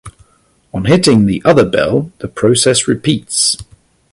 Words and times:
On 0.73 0.85
hitting 0.85 1.27
the 1.27 1.43
other 1.45 1.63
bell, 1.63 2.11
the 2.17 2.27
process 2.27 2.87
repeats. 2.87 3.55